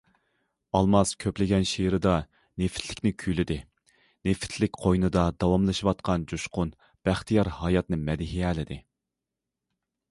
[0.77, 2.13] ئالماس كۆپلىگەن شېئىرىدا
[2.63, 3.59] نېفىتلىكنى كۈيلىدى،
[4.29, 6.75] نېفىتلىك قوينىدا داۋاملىشىۋاتقان جۇشقۇن،
[7.09, 8.83] بەختىيار ھاياتنى مەدھىيەلىدى.